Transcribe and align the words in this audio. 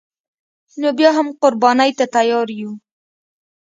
نو 0.79 0.89
بیا 0.97 1.09
هم 1.17 1.27
قربانی 1.41 1.91
ته 1.97 2.05
تیار 2.15 2.47
یو 2.59 2.71